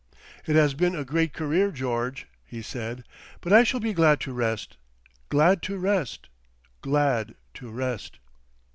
"It 0.47 0.55
has 0.55 0.73
been 0.73 0.95
a 0.95 1.05
great 1.05 1.31
career, 1.31 1.69
George," 1.71 2.25
he 2.43 2.63
said, 2.63 3.03
"but 3.39 3.53
I 3.53 3.61
shall 3.63 3.79
be 3.79 3.93
glad 3.93 4.19
to 4.21 4.33
rest. 4.33 4.77
Glad 5.29 5.61
to 5.61 5.77
rest!... 5.77 6.27
Glad 6.81 7.35
to 7.53 7.69
rest." 7.69 8.17